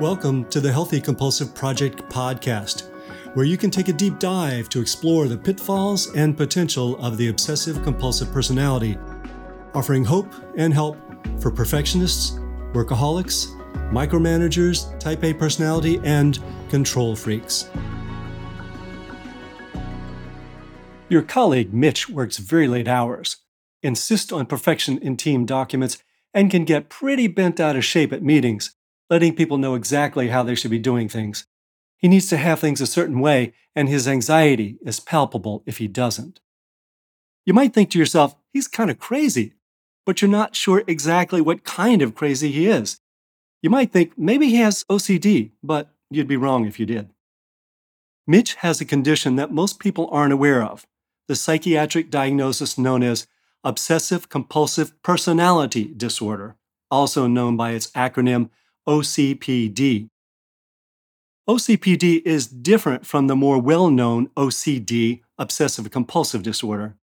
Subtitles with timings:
[0.00, 2.88] Welcome to the Healthy Compulsive Project podcast,
[3.34, 7.26] where you can take a deep dive to explore the pitfalls and potential of the
[7.26, 8.96] obsessive compulsive personality,
[9.74, 10.96] offering hope and help
[11.40, 12.38] for perfectionists,
[12.74, 13.48] workaholics,
[13.90, 16.38] micromanagers, type A personality, and
[16.70, 17.68] control freaks.
[21.08, 23.38] Your colleague Mitch works very late hours,
[23.82, 26.00] insists on perfection in team documents,
[26.32, 28.76] and can get pretty bent out of shape at meetings
[29.10, 31.46] letting people know exactly how they should be doing things.
[31.96, 35.88] He needs to have things a certain way, and his anxiety is palpable if he
[35.88, 36.40] doesn't.
[37.44, 39.54] You might think to yourself, he's kind of crazy,
[40.06, 43.00] but you're not sure exactly what kind of crazy he is.
[43.62, 47.10] You might think maybe he has OCD, but you'd be wrong if you did.
[48.26, 50.86] Mitch has a condition that most people aren't aware of
[51.26, 53.26] the psychiatric diagnosis known as
[53.62, 56.56] obsessive compulsive personality disorder,
[56.90, 58.48] also known by its acronym
[58.88, 60.08] OCPD.
[61.46, 66.96] OCPD is different from the more well known OCD, obsessive compulsive disorder.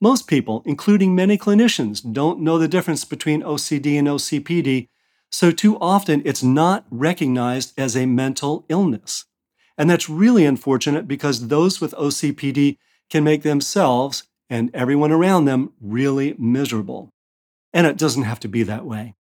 [0.00, 4.86] Most people, including many clinicians, don't know the difference between OCD and OCPD,
[5.28, 9.24] so too often it's not recognized as a mental illness.
[9.76, 12.76] And that's really unfortunate because those with OCPD
[13.10, 17.10] can make themselves and everyone around them really miserable.
[17.72, 19.16] And it doesn't have to be that way.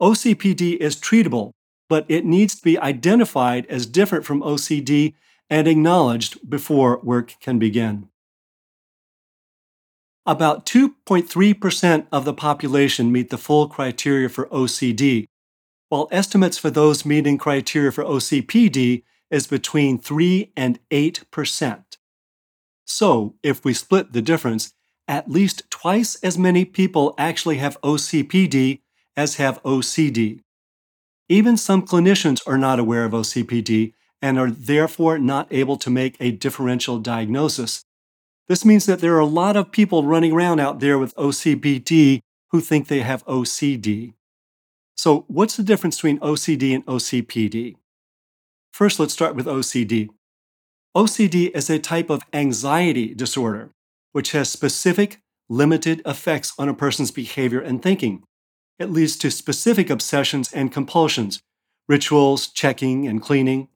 [0.00, 1.52] OCPD is treatable,
[1.88, 5.14] but it needs to be identified as different from OCD
[5.50, 8.08] and acknowledged before work can begin.
[10.26, 15.26] About 2.3% of the population meet the full criteria for OCD,
[15.88, 21.84] while estimates for those meeting criteria for OCPD is between 3 and 8%.
[22.84, 24.74] So, if we split the difference,
[25.06, 28.80] at least twice as many people actually have OCPD
[29.18, 30.38] as have OCD.
[31.28, 33.92] Even some clinicians are not aware of OCPD
[34.22, 37.82] and are therefore not able to make a differential diagnosis.
[38.46, 42.20] This means that there are a lot of people running around out there with OCPD
[42.52, 44.14] who think they have OCD.
[44.96, 47.74] So, what's the difference between OCD and OCPD?
[48.72, 50.10] First, let's start with OCD.
[50.96, 53.70] OCD is a type of anxiety disorder,
[54.12, 58.22] which has specific, limited effects on a person's behavior and thinking.
[58.78, 61.42] It leads to specific obsessions and compulsions,
[61.88, 63.68] rituals, checking, and cleaning.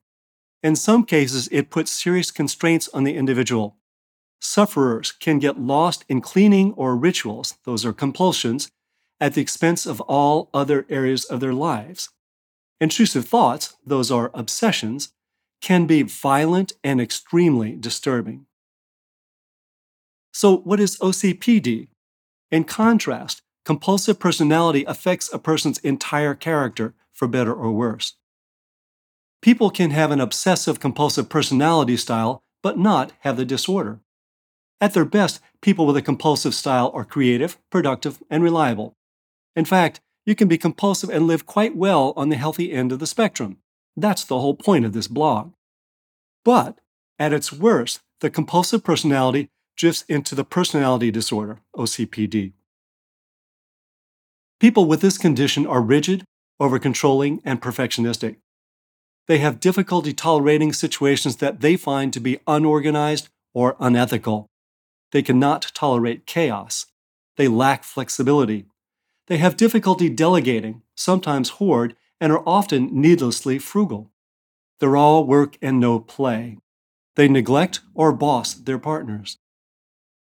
[0.62, 3.76] In some cases, it puts serious constraints on the individual.
[4.40, 8.70] Sufferers can get lost in cleaning or rituals, those are compulsions,
[9.20, 12.10] at the expense of all other areas of their lives.
[12.80, 15.12] Intrusive thoughts, those are obsessions,
[15.60, 18.46] can be violent and extremely disturbing.
[20.32, 21.88] So, what is OCPD?
[22.50, 28.15] In contrast, compulsive personality affects a person's entire character, for better or worse.
[29.41, 34.00] People can have an obsessive compulsive personality style, but not have the disorder.
[34.81, 38.97] At their best, people with a compulsive style are creative, productive, and reliable.
[39.55, 42.99] In fact, you can be compulsive and live quite well on the healthy end of
[42.99, 43.59] the spectrum.
[43.97, 45.53] That's the whole point of this blog.
[46.44, 46.81] But
[47.19, 52.53] at its worst, the compulsive personality drifts into the personality disorder, OCPD.
[54.62, 56.23] People with this condition are rigid,
[56.61, 58.37] over-controlling, and perfectionistic.
[59.27, 64.47] They have difficulty tolerating situations that they find to be unorganized or unethical.
[65.11, 66.87] They cannot tolerate chaos.
[67.37, 68.67] They lack flexibility.
[69.27, 74.12] They have difficulty delegating, sometimes hoard, and are often needlessly frugal.
[74.79, 76.56] They're all work and no play.
[77.17, 79.39] They neglect or boss their partners.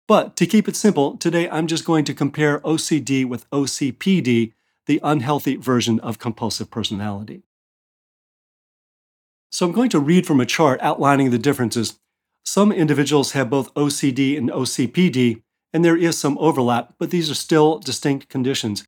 [0.07, 4.53] But to keep it simple, today I'm just going to compare OCD with OCPD,
[4.85, 7.43] the unhealthy version of compulsive personality.
[9.51, 11.99] So I'm going to read from a chart outlining the differences.
[12.43, 15.41] Some individuals have both OCD and OCPD,
[15.73, 18.85] and there is some overlap, but these are still distinct conditions.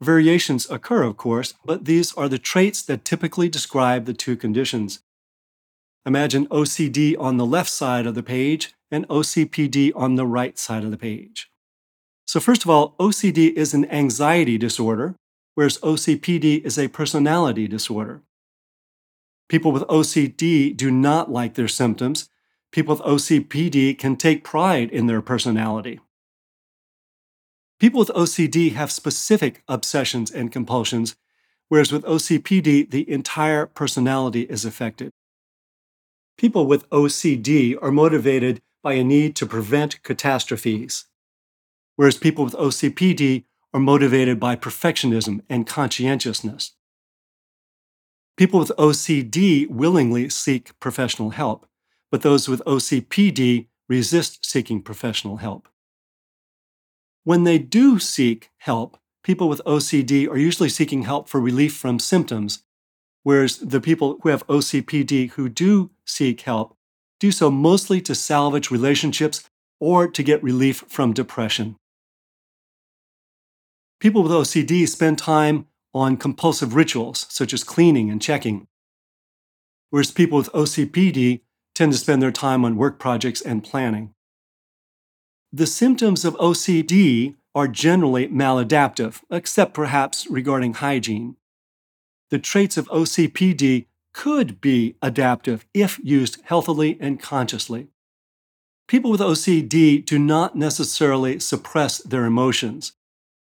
[0.00, 5.00] Variations occur, of course, but these are the traits that typically describe the two conditions.
[6.04, 10.84] Imagine OCD on the left side of the page and OCPD on the right side
[10.84, 11.50] of the page.
[12.26, 15.14] So, first of all, OCD is an anxiety disorder,
[15.54, 18.22] whereas OCPD is a personality disorder.
[19.48, 22.28] People with OCD do not like their symptoms.
[22.72, 26.00] People with OCPD can take pride in their personality.
[27.78, 31.14] People with OCD have specific obsessions and compulsions,
[31.68, 35.12] whereas with OCPD, the entire personality is affected.
[36.38, 41.06] People with OCD are motivated by a need to prevent catastrophes,
[41.96, 43.42] whereas people with OCPD
[43.74, 46.76] are motivated by perfectionism and conscientiousness.
[48.36, 51.66] People with OCD willingly seek professional help,
[52.12, 55.68] but those with OCPD resist seeking professional help.
[57.24, 61.98] When they do seek help, people with OCD are usually seeking help for relief from
[61.98, 62.62] symptoms,
[63.24, 66.75] whereas the people who have OCPD who do seek help
[67.20, 69.48] do so mostly to salvage relationships
[69.80, 71.76] or to get relief from depression.
[74.00, 78.66] People with OCD spend time on compulsive rituals such as cleaning and checking,
[79.90, 81.40] whereas people with OCPD
[81.74, 84.12] tend to spend their time on work projects and planning.
[85.52, 91.36] The symptoms of OCD are generally maladaptive, except perhaps regarding hygiene.
[92.28, 93.86] The traits of OCPD
[94.16, 97.86] could be adaptive if used healthily and consciously.
[98.88, 102.94] People with OCD do not necessarily suppress their emotions,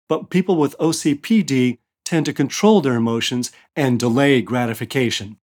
[0.06, 5.38] but people with OCPD tend to control their emotions and delay gratification.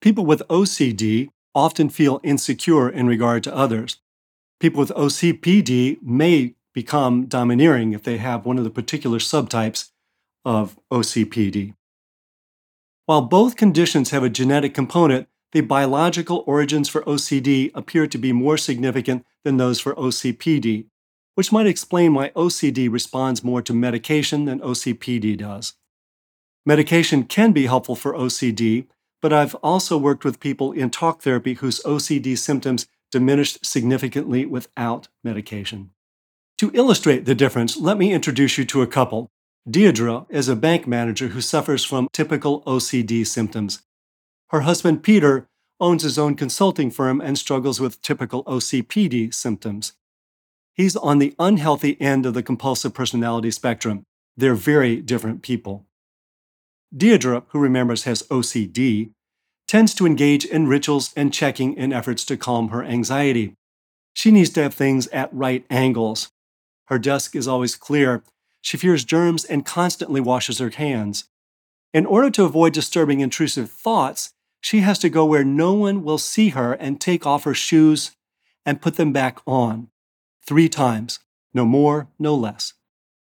[0.00, 3.98] People with OCD often feel insecure in regard to others.
[4.58, 9.90] People with OCPD may become domineering if they have one of the particular subtypes
[10.44, 11.74] of OCPD.
[13.12, 18.32] While both conditions have a genetic component, the biological origins for OCD appear to be
[18.32, 20.86] more significant than those for OCPD,
[21.34, 25.74] which might explain why OCD responds more to medication than OCPD does.
[26.64, 28.86] Medication can be helpful for OCD,
[29.20, 35.08] but I've also worked with people in talk therapy whose OCD symptoms diminished significantly without
[35.22, 35.90] medication.
[36.56, 39.31] To illustrate the difference, let me introduce you to a couple.
[39.68, 43.82] Deirdre is a bank manager who suffers from typical OCD symptoms.
[44.48, 45.46] Her husband, Peter,
[45.78, 49.92] owns his own consulting firm and struggles with typical OCPD symptoms.
[50.74, 54.02] He's on the unhealthy end of the compulsive personality spectrum.
[54.36, 55.86] They're very different people.
[56.94, 59.12] Deirdre, who remembers has OCD,
[59.68, 63.54] tends to engage in rituals and checking in efforts to calm her anxiety.
[64.12, 66.30] She needs to have things at right angles.
[66.86, 68.24] Her desk is always clear.
[68.62, 71.24] She fears germs and constantly washes her hands.
[71.92, 74.32] In order to avoid disturbing intrusive thoughts,
[74.62, 78.12] she has to go where no one will see her and take off her shoes
[78.64, 79.88] and put them back on.
[80.46, 81.18] Three times,
[81.52, 82.72] no more, no less.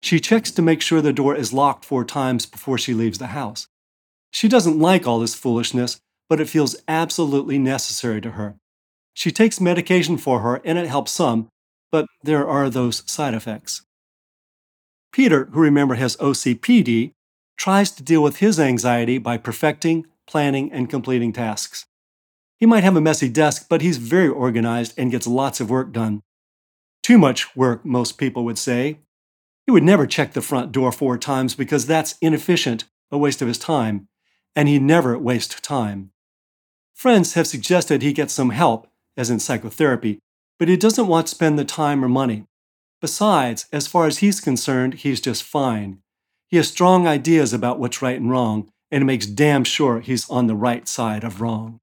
[0.02, 3.28] She checks to make sure the door is locked four times before she leaves the
[3.28, 3.68] house.
[4.30, 8.56] She doesn't like all this foolishness, but it feels absolutely necessary to her.
[9.12, 11.48] She takes medication for her and it helps some,
[11.90, 13.82] but there are those side effects.
[15.18, 17.10] Peter, who remember has OCPD,
[17.56, 21.86] tries to deal with his anxiety by perfecting, planning, and completing tasks.
[22.60, 25.92] He might have a messy desk, but he's very organized and gets lots of work
[25.92, 26.22] done.
[27.02, 29.00] Too much work, most people would say.
[29.66, 33.48] He would never check the front door four times because that's inefficient, a waste of
[33.48, 34.06] his time,
[34.54, 36.12] and he'd never waste time.
[36.94, 38.86] Friends have suggested he get some help,
[39.16, 40.20] as in psychotherapy,
[40.60, 42.44] but he doesn't want to spend the time or money.
[43.00, 45.98] Besides, as far as he's concerned, he's just fine.
[46.48, 50.46] He has strong ideas about what's right and wrong, and makes damn sure he's on
[50.46, 51.80] the right side of wrong.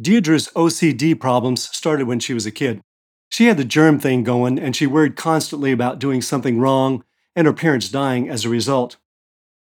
[0.00, 2.82] Deirdre's OCD problems started when she was a kid.
[3.30, 7.02] She had the germ thing going, and she worried constantly about doing something wrong
[7.34, 8.96] and her parents dying as a result.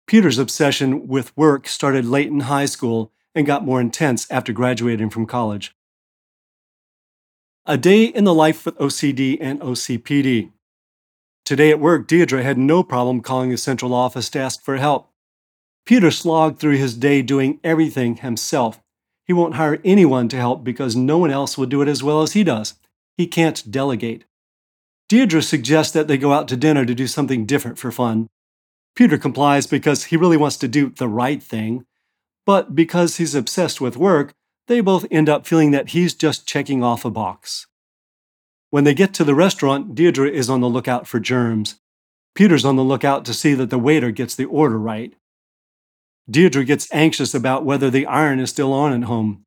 [0.07, 5.11] Peter's obsession with work started late in high school and got more intense after graduating
[5.11, 5.75] from college.
[7.67, 10.51] A day in the life with OCD and OCPD.
[11.47, 15.09] Today at work, Deirdre had no problem calling the central office to ask for help.
[15.87, 18.83] Peter slogged through his day doing everything himself.
[19.25, 22.21] He won't hire anyone to help because no one else will do it as well
[22.21, 22.75] as he does.
[23.17, 24.27] He can't delegate.
[25.09, 28.29] Deirdre suggests that they go out to dinner to do something different for fun.
[28.95, 31.87] Peter complies because he really wants to do the right thing,
[32.45, 34.35] but because he's obsessed with work,
[34.67, 37.67] they both end up feeling that he's just checking off a box.
[38.71, 41.79] When they get to the restaurant, Deirdre is on the lookout for germs.
[42.35, 45.15] Peter's on the lookout to see that the waiter gets the order right.
[46.29, 49.45] Deirdre gets anxious about whether the iron is still on at home.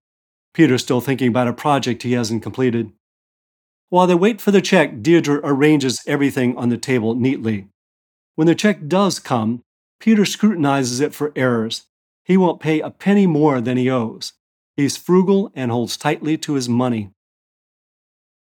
[0.53, 2.91] Peter's still thinking about a project he hasn't completed.
[3.89, 7.67] While they wait for the check, Deirdre arranges everything on the table neatly.
[8.35, 9.61] When the check does come,
[9.99, 11.85] Peter scrutinizes it for errors.
[12.23, 14.33] He won't pay a penny more than he owes.
[14.77, 17.09] He's frugal and holds tightly to his money.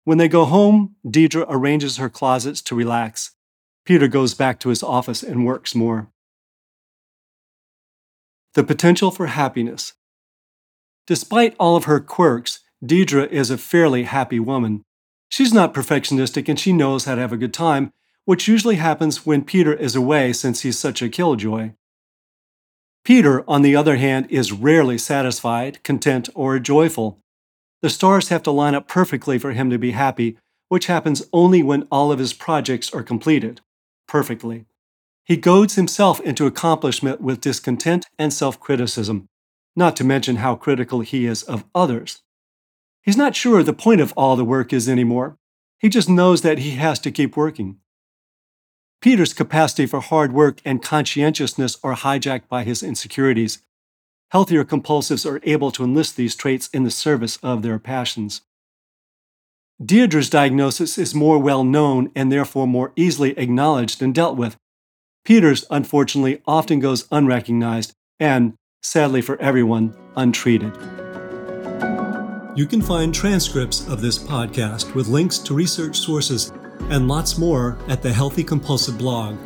[0.02, 3.37] When they go home, Deirdre arranges her closets to relax.
[3.85, 6.11] Peter goes back to his office and works more.
[8.54, 9.92] The potential for happiness.
[11.06, 14.83] Despite all of her quirks, Deirdre is a fairly happy woman.
[15.28, 17.92] She's not perfectionistic and she knows how to have a good time,
[18.25, 21.73] which usually happens when Peter is away since he's such a killjoy.
[23.07, 27.21] Peter, on the other hand, is rarely satisfied, content, or joyful.
[27.81, 30.37] The stars have to line up perfectly for him to be happy,
[30.71, 33.61] which happens only when all of his projects are completed.
[34.09, 34.65] Perfectly.
[35.25, 39.29] He goads himself into accomplishment with discontent and self criticism,
[39.77, 42.23] not to mention how critical he is of others.
[43.03, 45.37] He's not sure the point of all the work is anymore.
[45.79, 47.79] He just knows that he has to keep working.
[49.00, 53.59] Peter's capacity for hard work and conscientiousness are hijacked by his insecurities.
[54.31, 58.43] Healthier compulsives are able to enlist these traits in the service of their passions.
[59.85, 64.57] Deirdre's diagnosis is more well known and therefore more easily acknowledged and dealt with.
[65.25, 70.73] Peter's, unfortunately, often goes unrecognized and, sadly for everyone, untreated.
[72.57, 76.53] You can find transcripts of this podcast with links to research sources
[76.90, 79.37] and lots more at the Healthy Compulsive blog,